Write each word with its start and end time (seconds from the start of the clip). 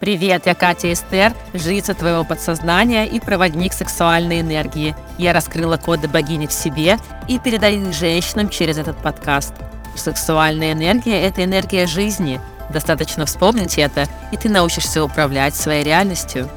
Привет, 0.00 0.46
я 0.46 0.56
Катя 0.56 0.92
Эстер, 0.92 1.32
жрица 1.54 1.94
твоего 1.94 2.24
подсознания 2.24 3.06
и 3.06 3.20
проводник 3.20 3.72
сексуальной 3.72 4.40
энергии. 4.40 4.96
Я 5.18 5.32
раскрыла 5.32 5.76
коды 5.76 6.08
богини 6.08 6.48
в 6.48 6.52
себе 6.52 6.98
и 7.28 7.38
передаю 7.38 7.88
их 7.88 7.94
женщинам 7.94 8.48
через 8.48 8.76
этот 8.76 8.96
подкаст. 8.96 9.54
Сексуальная 9.94 10.72
энергия– 10.72 11.20
это 11.22 11.44
энергия 11.44 11.86
жизни. 11.86 12.40
Достаточно 12.70 13.24
вспомнить 13.24 13.78
это, 13.78 14.08
и 14.32 14.36
ты 14.36 14.48
научишься 14.48 15.04
управлять 15.04 15.54
своей 15.54 15.84
реальностью. 15.84 16.50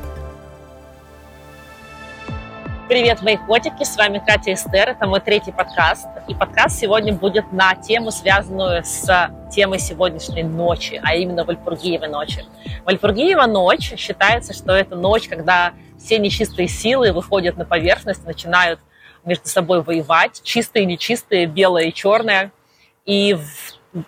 Привет, 2.87 3.21
мои 3.21 3.35
котики, 3.35 3.83
с 3.83 3.97
вами 3.97 4.23
Катя 4.25 4.53
Эстер, 4.53 4.87
это 4.87 5.07
мой 5.07 5.19
третий 5.19 5.51
подкаст. 5.51 6.07
И 6.29 6.33
подкаст 6.33 6.79
сегодня 6.79 7.11
будет 7.11 7.51
на 7.51 7.75
тему, 7.75 8.11
связанную 8.11 8.81
с 8.85 9.29
темой 9.51 9.79
сегодняшней 9.79 10.43
ночи, 10.43 10.97
а 11.03 11.13
именно 11.13 11.43
Вальпургиевой 11.43 12.07
ночи. 12.07 12.45
Вальпургиева 12.85 13.45
ночь 13.45 13.93
считается, 13.97 14.53
что 14.53 14.71
это 14.71 14.95
ночь, 14.95 15.27
когда 15.27 15.73
все 15.99 16.17
нечистые 16.17 16.69
силы 16.69 17.11
выходят 17.11 17.57
на 17.57 17.65
поверхность, 17.65 18.25
начинают 18.25 18.79
между 19.25 19.49
собой 19.49 19.81
воевать, 19.81 20.39
чистые 20.41 20.85
нечистые, 20.85 21.45
белое 21.45 21.87
и 21.87 21.93
черное. 21.93 22.53
И 23.03 23.37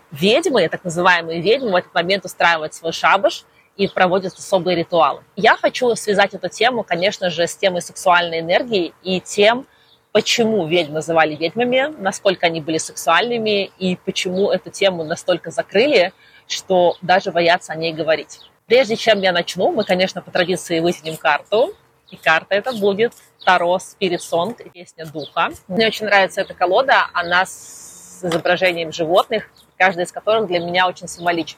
ведьмы, 0.09 0.69
так 0.69 0.85
называемые 0.85 1.41
ведьмы, 1.41 1.71
в 1.71 1.75
этот 1.75 1.93
момент 1.93 2.23
устраивают 2.23 2.73
свой 2.73 2.93
шабаш– 2.93 3.43
и 3.79 3.87
проводят 3.87 4.33
особые 4.33 4.75
ритуалы. 4.75 5.23
Я 5.37 5.55
хочу 5.55 5.95
связать 5.95 6.33
эту 6.33 6.49
тему, 6.49 6.83
конечно 6.83 7.29
же, 7.29 7.47
с 7.47 7.55
темой 7.55 7.81
сексуальной 7.81 8.41
энергии 8.41 8.93
и 9.03 9.21
тем, 9.21 9.65
почему 10.11 10.67
ведьм 10.67 10.93
называли 10.93 11.33
ведьмами, 11.33 11.95
насколько 11.97 12.47
они 12.47 12.59
были 12.59 12.77
сексуальными 12.77 13.71
и 13.79 13.95
почему 13.95 14.51
эту 14.51 14.69
тему 14.69 15.05
настолько 15.05 15.49
закрыли, 15.49 16.11
что 16.45 16.97
даже 17.01 17.31
боятся 17.31 17.71
о 17.71 17.77
ней 17.77 17.93
говорить. 17.93 18.41
Прежде 18.65 18.97
чем 18.97 19.21
я 19.21 19.31
начну, 19.31 19.71
мы, 19.71 19.85
конечно, 19.85 20.21
по 20.21 20.29
традиции 20.29 20.81
вытянем 20.81 21.15
карту. 21.15 21.73
И 22.11 22.17
карта 22.17 22.55
это 22.55 22.73
будет 22.73 23.13
Таро 23.45 23.77
Spirit 23.77 24.19
Song, 24.19 24.57
песня 24.73 25.05
духа. 25.05 25.51
Мне 25.69 25.87
очень 25.87 26.05
нравится 26.05 26.41
эта 26.41 26.53
колода, 26.53 27.07
она 27.13 27.45
с 27.45 28.19
изображением 28.23 28.91
животных, 28.91 29.49
каждый 29.77 30.03
из 30.03 30.11
которых 30.11 30.47
для 30.47 30.59
меня 30.59 30.87
очень 30.87 31.07
символичен. 31.07 31.57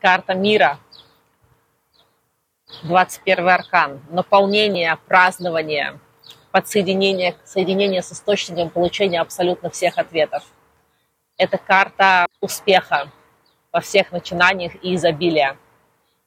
Карта 0.00 0.34
мира, 0.34 0.78
21 2.82 3.48
аркан, 3.48 4.00
наполнение, 4.10 4.98
празднование, 5.06 5.98
подсоединение, 6.50 7.36
соединение 7.44 8.02
с 8.02 8.12
источником 8.12 8.70
получения 8.70 9.20
абсолютно 9.20 9.70
всех 9.70 9.98
ответов. 9.98 10.44
Это 11.38 11.58
карта 11.58 12.26
успеха 12.40 13.10
во 13.72 13.80
всех 13.80 14.10
начинаниях 14.12 14.72
и 14.82 14.94
изобилия. 14.94 15.56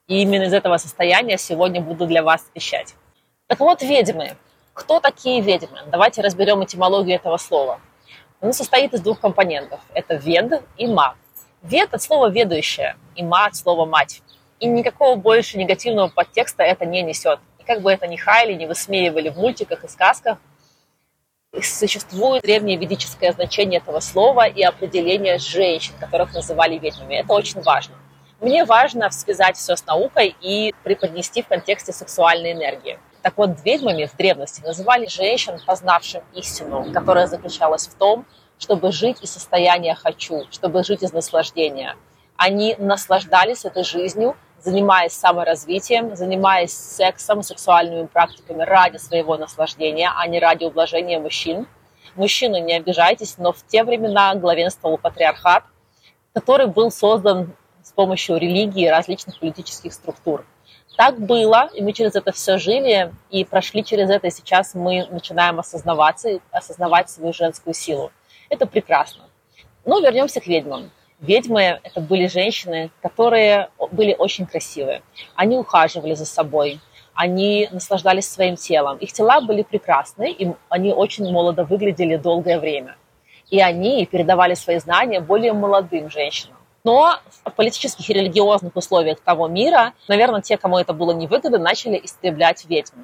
И 0.08 0.22
именно 0.22 0.44
из 0.44 0.54
этого 0.54 0.78
состояния 0.78 1.38
сегодня 1.38 1.82
буду 1.82 2.06
для 2.06 2.24
вас 2.24 2.50
вещать. 2.54 2.96
Так 3.48 3.60
вот, 3.60 3.82
ведьмы. 3.82 4.38
Кто 4.74 5.00
такие 5.00 5.42
ведьмы? 5.42 5.80
Давайте 5.88 6.22
разберем 6.22 6.64
этимологию 6.64 7.16
этого 7.16 7.38
слова. 7.38 7.82
Он 8.42 8.54
состоит 8.54 8.94
из 8.94 9.02
двух 9.02 9.20
компонентов. 9.20 9.82
Это 9.94 10.16
вед 10.16 10.64
и 10.78 10.88
ма. 10.88 11.16
Вед 11.62 11.94
от 11.94 12.02
слова 12.02 12.30
«ведущая» 12.30 12.96
и 13.16 13.24
ма 13.24 13.46
от 13.46 13.56
слова 13.56 13.86
«мать». 13.86 14.22
И 14.60 14.68
никакого 14.68 15.16
больше 15.16 15.58
негативного 15.58 16.08
подтекста 16.08 16.64
это 16.64 16.86
не 16.86 17.02
несет. 17.02 17.40
И 17.60 17.64
как 17.64 17.82
бы 17.82 17.92
это 17.92 18.08
ни 18.08 18.16
хайли, 18.16 18.54
не 18.54 18.66
высмеивали 18.66 19.30
в 19.30 19.38
мультиках 19.38 19.84
и 19.84 19.88
сказках, 19.88 20.38
существует 21.62 22.44
древнее 22.44 22.78
ведическое 22.78 23.32
значение 23.32 23.80
этого 23.80 24.00
слова 24.00 24.48
и 24.48 24.62
определение 24.62 25.38
женщин, 25.38 25.94
которых 26.00 26.34
называли 26.34 26.78
ведьмами. 26.78 27.16
Это 27.16 27.34
очень 27.34 27.62
важно. 27.62 27.96
Мне 28.40 28.64
важно 28.64 29.10
связать 29.10 29.58
все 29.58 29.76
с 29.76 29.86
наукой 29.86 30.36
и 30.40 30.74
преподнести 30.84 31.42
в 31.42 31.48
контексте 31.48 31.92
сексуальной 31.92 32.54
энергии. 32.54 33.00
Так 33.22 33.38
вот, 33.38 33.50
ведьмами 33.66 34.06
в 34.06 34.16
древности 34.16 34.62
называли 34.62 35.08
женщин, 35.08 35.60
познавшим 35.66 36.24
истину, 36.34 36.90
которая 36.94 37.28
заключалась 37.28 37.88
в 37.88 37.96
том, 37.96 38.26
чтобы 38.60 38.92
жить 38.92 39.18
из 39.24 39.32
состояния 39.32 39.96
«хочу», 39.96 40.44
чтобы 40.52 40.84
жить 40.84 41.02
из 41.02 41.14
наслаждения. 41.14 41.96
Они 42.36 42.76
наслаждались 42.78 43.66
этой 43.66 43.84
жизнью, 43.84 44.36
занимаясь 44.62 45.14
саморазвитием, 45.14 46.16
занимаясь 46.16 46.74
сексом, 46.74 47.42
сексуальными 47.42 48.06
практиками 48.06 48.62
ради 48.64 48.98
своего 48.98 49.38
наслаждения, 49.38 50.12
а 50.16 50.28
не 50.28 50.40
ради 50.40 50.66
ублажения 50.66 51.20
мужчин. 51.20 51.68
Мужчины, 52.16 52.60
не 52.60 52.74
обижайтесь, 52.74 53.38
но 53.38 53.54
в 53.54 53.66
те 53.66 53.84
времена 53.84 54.36
главенствовал 54.36 54.98
патриархат, 54.98 55.64
который 56.34 56.68
был 56.68 56.92
создан 56.92 57.56
с 57.82 57.92
помощью 57.94 58.38
религии 58.38 58.86
и 58.86 58.90
различных 58.90 59.40
политических 59.40 59.94
структур. 59.94 60.46
Так 60.98 61.18
было, 61.18 61.70
и 61.74 61.82
мы 61.82 61.94
через 61.94 62.16
это 62.16 62.34
все 62.34 62.58
жили, 62.58 63.14
и 63.30 63.46
прошли 63.46 63.86
через 63.86 64.10
это, 64.10 64.28
и 64.28 64.32
сейчас 64.32 64.74
мы 64.74 65.08
начинаем 65.10 65.60
осознаваться, 65.60 66.40
осознавать 66.52 67.10
свою 67.10 67.32
женскую 67.32 67.74
силу. 67.74 68.12
Это 68.50 68.66
прекрасно. 68.66 69.24
Но 69.86 70.00
вернемся 70.00 70.42
к 70.42 70.48
ведьмам. 70.48 70.92
Ведьмы– 71.20 71.80
это 71.84 72.00
были 72.00 72.28
женщины, 72.28 72.92
которые 73.02 73.70
были 73.92 74.16
очень 74.18 74.46
красивые. 74.46 75.02
Они 75.36 75.58
ухаживали 75.58 76.14
за 76.14 76.26
собой, 76.26 76.80
они 77.14 77.68
наслаждались 77.72 78.30
своим 78.30 78.56
телом. 78.56 78.98
Их 78.98 79.12
тела 79.12 79.42
были 79.42 79.64
прекрасны, 79.64 80.32
и 80.32 80.54
они 80.70 80.94
очень 80.94 81.30
молодо 81.30 81.66
выглядели 81.66 82.16
долгое 82.16 82.60
время. 82.60 82.96
И 83.50 83.60
они 83.60 84.06
передавали 84.06 84.54
свои 84.54 84.80
знания 84.80 85.20
более 85.20 85.52
молодым 85.52 86.10
женщинам. 86.10 86.56
Но 86.86 87.20
в 87.44 87.52
политических 87.52 88.10
и 88.10 88.14
религиозных 88.14 88.74
условиях 88.76 89.20
того 89.20 89.50
мира, 89.50 89.94
наверное, 90.08 90.42
те, 90.42 90.56
кому 90.58 90.78
это 90.78 90.94
было 90.94 91.12
невыгодно, 91.12 91.58
начали 91.58 92.00
истреблять 92.02 92.64
ведьм. 92.70 93.02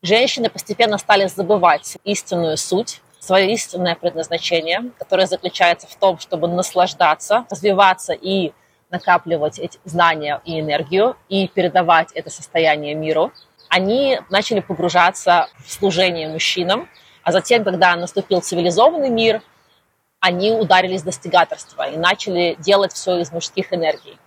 Женщины 0.00 0.48
постепенно 0.48 0.96
стали 0.96 1.26
забывать 1.26 1.98
истинную 2.04 2.56
суть 2.56 3.02
свое 3.20 3.52
истинное 3.52 3.94
предназначение, 3.94 4.90
которое 4.98 5.26
заключается 5.26 5.86
в 5.86 5.94
том, 5.94 6.18
чтобы 6.18 6.48
наслаждаться, 6.48 7.44
развиваться 7.50 8.12
и 8.12 8.52
накапливать 8.90 9.58
эти 9.58 9.78
знания 9.84 10.40
и 10.44 10.58
энергию 10.58 11.16
и 11.28 11.46
передавать 11.46 12.10
это 12.12 12.30
состояние 12.30 12.94
миру, 12.94 13.30
они 13.68 14.18
начали 14.30 14.60
погружаться 14.60 15.48
в 15.64 15.70
служение 15.70 16.28
мужчинам, 16.28 16.88
а 17.22 17.30
затем, 17.30 17.62
когда 17.62 17.94
наступил 17.94 18.40
цивилизованный 18.40 19.10
мир, 19.10 19.42
они 20.18 20.50
ударились 20.52 21.02
в 21.02 21.04
достигаторство 21.04 21.88
и 21.88 21.96
начали 21.96 22.56
делать 22.58 22.92
все 22.92 23.18
из 23.18 23.30
мужских 23.30 23.72
энергий. 23.72 24.18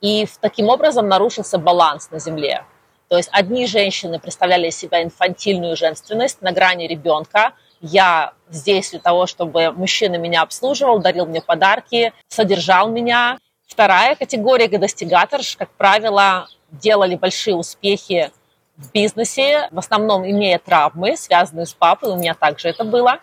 И 0.00 0.26
таким 0.40 0.68
образом 0.68 1.08
нарушился 1.08 1.58
баланс 1.58 2.10
на 2.10 2.18
Земле. 2.18 2.64
То 3.08 3.16
есть 3.16 3.28
одни 3.32 3.66
женщины 3.66 4.18
представляли 4.18 4.68
из 4.68 4.78
себя 4.78 5.02
инфантильную 5.02 5.76
женственность 5.76 6.40
на 6.40 6.52
грани 6.52 6.86
ребенка, 6.86 7.52
я 7.80 8.32
здесь 8.50 8.90
для 8.90 9.00
того, 9.00 9.26
чтобы 9.26 9.72
мужчина 9.72 10.16
меня 10.16 10.42
обслуживал, 10.42 10.98
дарил 10.98 11.26
мне 11.26 11.40
подарки, 11.40 12.12
содержал 12.28 12.88
меня. 12.88 13.38
Вторая 13.66 14.14
категория 14.16 14.68
достигаторш, 14.68 15.56
как 15.56 15.70
правило, 15.70 16.48
делали 16.70 17.14
большие 17.14 17.54
успехи 17.54 18.30
в 18.76 18.92
бизнесе, 18.92 19.68
в 19.70 19.78
основном 19.78 20.28
имея 20.28 20.58
травмы, 20.58 21.16
связанные 21.16 21.66
с 21.66 21.74
папой, 21.74 22.10
у 22.10 22.16
меня 22.16 22.34
также 22.34 22.68
это 22.68 22.84
было, 22.84 23.20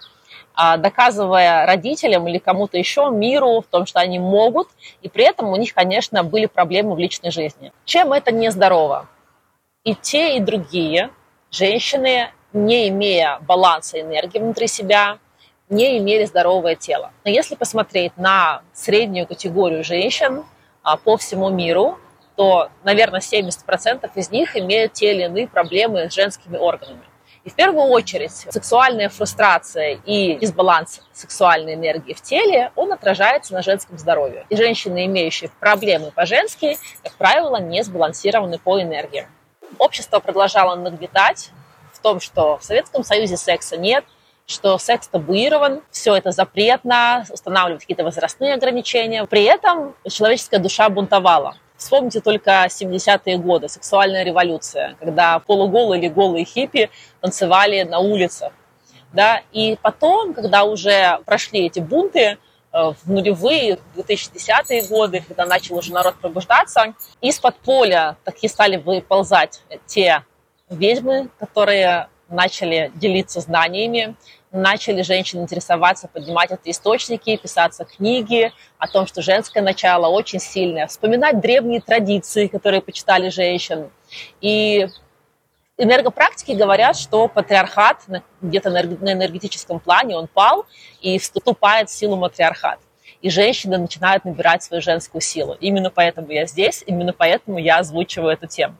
а, 0.53 0.77
доказывая 0.77 1.65
родителям 1.65 2.27
или 2.27 2.37
кому-то 2.37 2.77
еще, 2.77 3.09
миру, 3.09 3.61
в 3.61 3.65
том, 3.65 3.85
что 3.85 3.99
они 3.99 4.19
могут, 4.19 4.69
и 5.01 5.09
при 5.09 5.25
этом 5.25 5.49
у 5.49 5.55
них, 5.55 5.73
конечно, 5.73 6.23
были 6.23 6.45
проблемы 6.45 6.95
в 6.95 6.99
личной 6.99 7.31
жизни. 7.31 7.71
Чем 7.85 8.13
это 8.13 8.31
нездорово? 8.31 9.07
И 9.83 9.95
те, 9.95 10.37
и 10.37 10.39
другие 10.39 11.09
женщины 11.51 12.29
не 12.53 12.89
имея 12.89 13.39
баланса 13.41 13.99
энергии 13.99 14.39
внутри 14.39 14.67
себя, 14.67 15.19
не 15.69 15.97
имели 15.97 16.25
здоровое 16.25 16.75
тело. 16.75 17.11
Но 17.25 17.31
если 17.31 17.55
посмотреть 17.55 18.15
на 18.17 18.61
среднюю 18.73 19.27
категорию 19.27 19.83
женщин 19.83 20.45
а, 20.81 20.97
по 20.97 21.17
всему 21.17 21.49
миру, 21.49 21.97
то, 22.35 22.69
наверное, 22.83 23.19
70% 23.19 24.09
из 24.15 24.31
них 24.31 24.55
имеют 24.55 24.93
те 24.93 25.13
или 25.13 25.23
иные 25.23 25.47
проблемы 25.47 26.09
с 26.09 26.13
женскими 26.13 26.57
органами. 26.57 27.01
И 27.43 27.49
в 27.49 27.55
первую 27.55 27.85
очередь 27.85 28.33
сексуальная 28.33 29.07
фрустрация 29.09 29.99
и 30.05 30.35
дисбаланс 30.35 31.01
сексуальной 31.13 31.75
энергии 31.75 32.13
в 32.13 32.21
теле, 32.21 32.71
он 32.75 32.91
отражается 32.91 33.53
на 33.53 33.61
женском 33.61 33.97
здоровье. 33.97 34.45
И 34.49 34.55
женщины, 34.57 35.05
имеющие 35.05 35.49
проблемы 35.61 36.11
по-женски, 36.11 36.77
как 37.03 37.13
правило, 37.13 37.57
не 37.61 37.83
сбалансированы 37.83 38.59
по 38.59 38.81
энергии. 38.81 39.27
Общество 39.79 40.19
продолжало 40.19 40.75
нагнетать 40.75 41.51
в 41.97 42.01
том, 42.01 42.19
что 42.19 42.57
в 42.57 42.63
Советском 42.63 43.03
Союзе 43.03 43.37
секса 43.37 43.77
нет, 43.77 44.05
что 44.45 44.77
секс 44.77 45.07
табуирован, 45.07 45.81
все 45.91 46.15
это 46.15 46.31
запретно, 46.31 47.25
устанавливают 47.29 47.81
какие-то 47.81 48.05
возрастные 48.05 48.53
ограничения. 48.53 49.25
При 49.25 49.43
этом 49.43 49.93
человеческая 50.09 50.59
душа 50.59 50.89
бунтовала. 50.89 51.57
Вспомните 51.75 52.21
только 52.21 52.65
70-е 52.65 53.37
годы, 53.37 53.67
сексуальная 53.67 54.23
революция, 54.23 54.95
когда 54.99 55.39
полуголые 55.39 56.01
или 56.01 56.09
голые 56.09 56.45
хиппи 56.45 56.89
танцевали 57.21 57.83
на 57.83 57.99
улицах. 57.99 58.51
Да? 59.13 59.41
И 59.51 59.77
потом, 59.81 60.33
когда 60.33 60.63
уже 60.63 61.19
прошли 61.25 61.67
эти 61.67 61.79
бунты, 61.79 62.19
э, 62.19 62.37
в 62.73 62.97
нулевые, 63.05 63.79
2010-е 63.95 64.87
годы, 64.87 65.23
когда 65.27 65.45
начал 65.45 65.77
уже 65.77 65.93
народ 65.93 66.15
пробуждаться, 66.19 66.95
из-под 67.21 67.55
поля 67.57 68.17
такие 68.23 68.49
стали 68.49 68.77
выползать 68.77 69.61
те 69.85 70.23
ведьмы, 70.69 71.29
которые 71.39 72.09
начали 72.29 72.91
делиться 72.95 73.39
знаниями, 73.39 74.15
начали 74.51 75.01
женщины 75.01 75.41
интересоваться, 75.41 76.07
поднимать 76.07 76.51
эти 76.51 76.71
источники, 76.71 77.37
писаться 77.37 77.85
книги 77.85 78.51
о 78.77 78.87
том, 78.87 79.07
что 79.07 79.21
женское 79.21 79.61
начало 79.61 80.07
очень 80.07 80.39
сильное, 80.39 80.87
вспоминать 80.87 81.39
древние 81.39 81.81
традиции, 81.81 82.47
которые 82.47 82.81
почитали 82.81 83.29
женщин. 83.29 83.89
И 84.41 84.87
энергопрактики 85.77 86.51
говорят, 86.51 86.97
что 86.97 87.27
патриархат 87.27 88.05
где-то 88.41 88.69
на 88.69 88.81
энергетическом 88.81 89.79
плане, 89.79 90.17
он 90.17 90.27
пал 90.27 90.65
и 91.01 91.17
вступает 91.19 91.89
в 91.89 91.93
силу 91.93 92.15
матриархат. 92.15 92.79
И 93.21 93.29
женщины 93.29 93.77
начинают 93.77 94.25
набирать 94.25 94.63
свою 94.63 94.81
женскую 94.81 95.21
силу. 95.21 95.55
Именно 95.59 95.89
поэтому 95.89 96.31
я 96.31 96.45
здесь, 96.45 96.83
именно 96.85 97.13
поэтому 97.13 97.57
я 97.57 97.79
озвучиваю 97.79 98.31
эту 98.31 98.47
тему. 98.47 98.75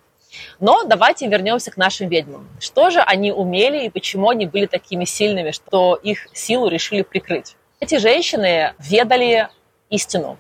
Но 0.60 0.84
давайте 0.84 1.28
вернемся 1.28 1.72
к 1.72 1.78
нашим 1.78 2.10
ведьмам. 2.10 2.48
Что 2.60 2.90
же 2.90 3.00
они 3.00 3.32
умели 3.32 3.86
и 3.86 3.90
почему 3.90 4.30
они 4.30 4.46
были 4.46 4.66
такими 4.66 5.06
сильными, 5.06 5.52
что 5.52 5.96
их 5.96 6.28
силу 6.34 6.68
решили 6.68 7.02
прикрыть? 7.02 7.56
Эти 7.80 7.98
женщины 7.98 8.74
ведали 8.80 9.50
истину, 9.90 10.38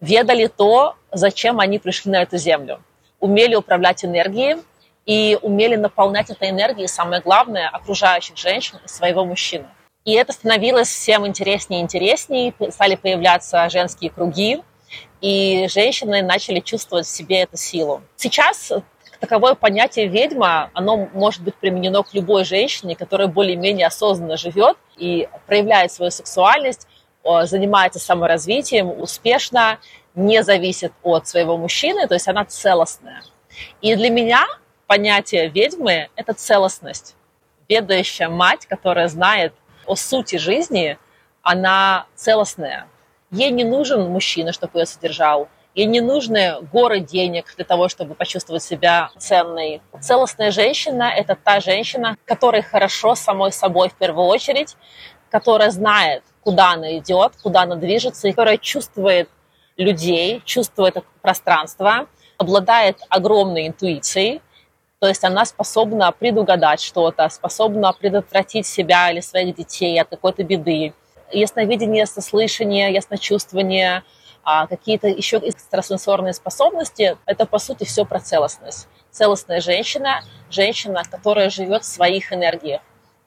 ведали 0.00 0.46
то, 0.46 0.96
зачем 1.12 1.60
они 1.60 1.78
пришли 1.78 2.10
на 2.10 2.22
эту 2.22 2.38
землю, 2.38 2.82
умели 3.20 3.54
управлять 3.54 4.04
энергией 4.04 4.56
и 5.04 5.38
умели 5.42 5.76
наполнять 5.76 6.30
этой 6.30 6.50
энергией, 6.50 6.88
самое 6.88 7.20
главное, 7.20 7.68
окружающих 7.68 8.36
женщин 8.36 8.78
и 8.84 8.88
своего 8.88 9.24
мужчину. 9.24 9.66
И 10.04 10.12
это 10.12 10.32
становилось 10.32 10.88
всем 10.88 11.26
интереснее 11.26 11.80
и 11.80 11.82
интереснее, 11.82 12.54
стали 12.70 12.94
появляться 12.94 13.68
женские 13.68 14.10
круги, 14.10 14.62
и 15.20 15.66
женщины 15.68 16.22
начали 16.22 16.60
чувствовать 16.60 17.06
в 17.06 17.10
себе 17.10 17.40
эту 17.40 17.56
силу. 17.56 18.02
Сейчас 18.16 18.72
таковое 19.20 19.54
понятие 19.54 20.06
ведьма, 20.06 20.70
оно 20.74 21.08
может 21.12 21.42
быть 21.42 21.54
применено 21.54 22.02
к 22.02 22.14
любой 22.14 22.44
женщине, 22.44 22.96
которая 22.96 23.28
более-менее 23.28 23.86
осознанно 23.86 24.36
живет 24.36 24.76
и 24.96 25.28
проявляет 25.46 25.92
свою 25.92 26.10
сексуальность, 26.10 26.86
занимается 27.44 27.98
саморазвитием 27.98 28.88
успешно, 29.00 29.78
не 30.14 30.42
зависит 30.42 30.92
от 31.02 31.26
своего 31.28 31.56
мужчины, 31.56 32.06
то 32.08 32.14
есть 32.14 32.28
она 32.28 32.44
целостная. 32.44 33.22
И 33.80 33.94
для 33.94 34.10
меня 34.10 34.46
понятие 34.86 35.48
ведьмы– 35.48 36.08
это 36.16 36.32
целостность. 36.32 37.14
Ведающая 37.68 38.28
мать, 38.28 38.66
которая 38.66 39.08
знает 39.08 39.52
о 39.86 39.94
сути 39.94 40.36
жизни, 40.36 40.96
она 41.42 42.06
целостная. 42.14 42.86
Ей 43.30 43.50
не 43.50 43.64
нужен 43.64 44.08
мужчина, 44.08 44.52
чтобы 44.52 44.80
ее 44.80 44.86
содержал. 44.86 45.48
Ей 45.78 45.86
не 45.86 46.00
нужны 46.00 46.60
горы 46.72 46.98
денег 46.98 47.54
для 47.54 47.64
того, 47.64 47.88
чтобы 47.88 48.16
почувствовать 48.16 48.64
себя 48.64 49.10
ценной. 49.16 49.80
Целостная 50.00 50.50
женщина– 50.50 51.04
это 51.16 51.36
та 51.36 51.60
женщина, 51.60 52.16
которая 52.24 52.62
хорошо 52.62 53.14
самой 53.14 53.52
собой 53.52 53.88
в 53.88 53.94
первую 53.94 54.26
очередь, 54.26 54.76
которая 55.30 55.70
знает, 55.70 56.24
куда 56.42 56.72
она 56.72 56.98
идет, 56.98 57.34
куда 57.40 57.62
она 57.62 57.76
движется, 57.76 58.26
и 58.26 58.32
которая 58.32 58.56
чувствует 58.56 59.28
людей, 59.76 60.42
чувствует 60.44 60.96
пространство, 61.22 62.08
обладает 62.38 62.98
огромной 63.08 63.68
интуицией, 63.68 64.42
то 64.98 65.06
есть 65.06 65.22
она 65.22 65.44
способна 65.44 66.10
предугадать 66.10 66.80
что-то, 66.80 67.28
способна 67.28 67.92
предотвратить 67.92 68.66
себя 68.66 69.12
или 69.12 69.20
своих 69.20 69.54
детей 69.54 70.00
от 70.00 70.08
какой-то 70.08 70.42
беды. 70.42 70.92
Ясновидение, 71.30 72.04
сослышание, 72.06 72.92
ясночувствование– 72.92 74.02
а 74.50 74.66
какие-то 74.66 75.08
еще 75.08 75.36
экстрасенсорные 75.36 76.32
способности, 76.32 77.18
это 77.26 77.44
по 77.44 77.58
сути 77.58 77.84
все 77.84 78.06
про 78.06 78.18
целостность. 78.18 78.88
Целостная 79.10 79.60
женщина, 79.60 80.22
женщина, 80.48 81.02
которая 81.10 81.50
живет 81.50 81.82
в 81.82 81.86
своих 81.86 82.32
энергиях, 82.32 82.80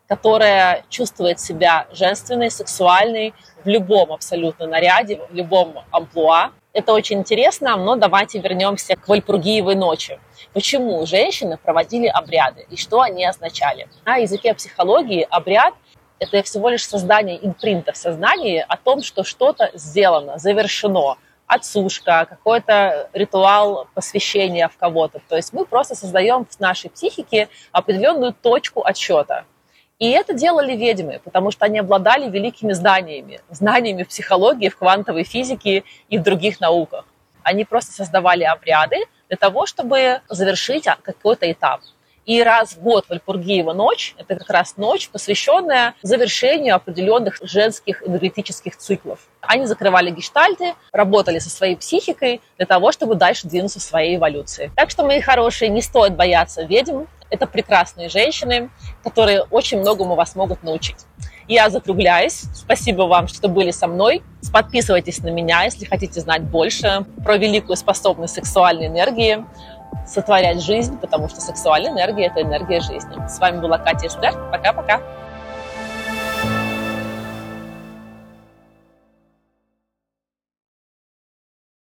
которая 0.08 0.84
чувствует 0.90 1.40
себя 1.40 1.86
женственной, 1.92 2.50
сексуальной 2.50 3.36
в 3.64 3.68
любом 3.68 4.12
абсолютно 4.12 4.66
наряде, 4.66 5.22
в 5.30 5.36
любом 5.36 5.84
амплуа. 5.92 6.54
Это 6.74 6.92
очень 6.92 7.20
интересно, 7.20 7.78
но 7.78 7.96
давайте 7.96 8.40
вернемся 8.40 8.96
к 8.96 9.08
Вальпургиевой 9.08 9.76
ночи. 9.76 10.20
Почему 10.54 11.06
женщины 11.06 11.56
проводили 11.56 12.08
обряды 12.08 12.66
и 12.72 12.78
что 12.78 13.02
они 13.02 13.24
означали? 13.28 13.88
На 14.06 14.16
языке 14.16 14.56
психологии 14.56 15.28
обряд 15.30 15.76
это 16.22 16.44
всего 16.44 16.70
лишь 16.70 16.88
создание 16.88 17.44
импринта 17.44 17.94
в 17.94 17.98
сознании 17.98 18.64
о 18.66 18.78
том, 18.78 19.02
что 19.02 19.24
что-то 19.24 19.72
сделано, 19.74 20.38
завершено, 20.38 21.18
отсушка, 21.48 22.28
какой-то 22.30 23.10
ритуал 23.12 23.88
посвящения 23.96 24.70
в 24.70 24.78
кого-то. 24.78 25.20
То 25.28 25.36
есть 25.36 25.52
мы 25.52 25.66
просто 25.66 25.96
создаем 25.96 26.46
в 26.46 26.60
нашей 26.60 26.92
психике 26.92 27.50
определенную 27.72 28.34
точку 28.34 28.86
отсчета. 28.86 29.46
И 29.98 30.12
это 30.12 30.34
делали 30.34 30.76
ведьмы, 30.76 31.20
потому 31.24 31.50
что 31.50 31.66
они 31.66 31.80
обладали 31.80 32.30
великими 32.30 32.74
знаниями, 32.74 33.42
знаниями 33.50 34.04
в 34.04 34.10
психологии, 34.10 34.70
в 34.70 34.78
квантовой 34.78 35.24
физике 35.24 35.84
и 36.08 36.20
в 36.20 36.24
других 36.24 36.60
науках. 36.60 37.06
Они 37.42 37.66
просто 37.66 37.94
создавали 37.94 38.44
обряды 38.44 38.98
для 39.28 39.38
того, 39.38 39.66
чтобы 39.66 40.22
завершить 40.30 40.86
какой-то 41.02 41.52
этап. 41.52 41.82
И 42.26 42.44
раз 42.44 42.74
в 42.74 42.82
год 42.82 43.06
Вальпургиева 43.10 43.74
ночь– 43.74 44.14
это 44.18 44.36
как 44.36 44.50
раз 44.52 44.78
ночь, 44.78 45.10
посвященная 45.10 45.96
завершению 46.04 46.76
определенных 46.76 47.40
женских 47.42 48.08
энергетических 48.08 48.78
циклов. 48.78 49.20
Они 49.42 49.66
закрывали 49.66 50.12
гештальты, 50.12 50.76
работали 50.92 51.40
со 51.40 51.50
своей 51.50 51.76
психикой 51.76 52.42
для 52.58 52.68
того, 52.68 52.92
чтобы 52.92 53.16
дальше 53.16 53.48
двинуться 53.48 53.80
в 53.80 53.84
своей 53.84 54.18
эволюции. 54.18 54.72
Так 54.76 54.92
что, 54.92 55.04
мои 55.04 55.20
хорошие, 55.20 55.70
не 55.70 55.82
стоит 55.82 56.16
бояться 56.16 56.64
ведьм. 56.64 57.06
Это 57.32 57.48
прекрасные 57.48 58.10
женщины, 58.10 58.70
которые 59.04 59.44
очень 59.44 59.80
многому 59.80 60.16
вас 60.16 60.36
могут 60.36 60.64
научить. 60.64 60.98
Я 61.48 61.70
закругляюсь. 61.70 62.44
Спасибо 62.54 63.04
вам, 63.04 63.28
что 63.28 63.48
были 63.48 63.72
со 63.72 63.88
мной. 63.88 64.22
Подписывайтесь 64.54 65.20
на 65.20 65.30
меня, 65.30 65.64
если 65.64 65.86
хотите 65.86 66.20
знать 66.20 66.44
больше 66.44 67.06
про 67.24 67.38
великую 67.38 67.78
способность 67.78 68.36
сексуальной 68.36 68.88
энергии 68.88 69.46
сотворять 70.06 70.62
жизнь, 70.62 70.98
потому 70.98 71.30
что 71.30 71.42
сексуальная 71.42 71.92
энергия– 71.92 72.26
это 72.28 72.42
энергия 72.42 72.82
жизни. 72.82 73.28
С 73.28 73.40
вами 73.40 73.62
была 73.62 73.78
Катя 73.78 74.08
Эстер. 74.08 74.34
Пока-пока. 74.52 75.00